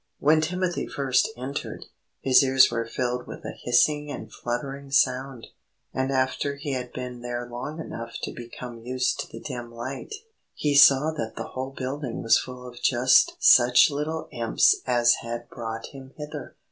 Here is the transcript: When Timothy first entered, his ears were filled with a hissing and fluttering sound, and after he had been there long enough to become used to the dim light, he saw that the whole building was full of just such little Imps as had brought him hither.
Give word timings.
When 0.17 0.41
Timothy 0.41 0.87
first 0.87 1.29
entered, 1.37 1.85
his 2.21 2.41
ears 2.43 2.71
were 2.71 2.87
filled 2.87 3.27
with 3.27 3.45
a 3.45 3.51
hissing 3.51 4.09
and 4.09 4.33
fluttering 4.33 4.89
sound, 4.89 5.49
and 5.93 6.11
after 6.11 6.55
he 6.55 6.71
had 6.71 6.91
been 6.91 7.21
there 7.21 7.47
long 7.47 7.79
enough 7.79 8.15
to 8.23 8.31
become 8.33 8.79
used 8.79 9.19
to 9.19 9.27
the 9.31 9.39
dim 9.39 9.71
light, 9.71 10.15
he 10.55 10.73
saw 10.73 11.11
that 11.11 11.35
the 11.35 11.49
whole 11.49 11.69
building 11.69 12.23
was 12.23 12.39
full 12.39 12.67
of 12.67 12.81
just 12.81 13.35
such 13.37 13.91
little 13.91 14.27
Imps 14.31 14.77
as 14.87 15.17
had 15.21 15.47
brought 15.49 15.85
him 15.93 16.13
hither. 16.17 16.55